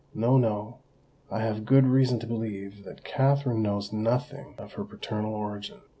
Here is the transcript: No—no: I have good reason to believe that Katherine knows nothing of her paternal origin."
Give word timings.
No—no: 0.15 0.79
I 1.29 1.43
have 1.43 1.63
good 1.63 1.85
reason 1.85 2.17
to 2.21 2.25
believe 2.25 2.85
that 2.85 3.03
Katherine 3.03 3.61
knows 3.61 3.93
nothing 3.93 4.55
of 4.57 4.73
her 4.73 4.83
paternal 4.83 5.35
origin." 5.35 5.77